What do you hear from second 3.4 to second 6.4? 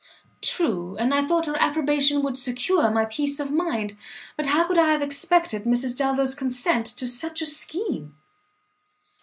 mind; but how could I have expected Mrs Delvile's